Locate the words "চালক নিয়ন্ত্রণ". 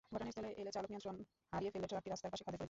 0.75-1.15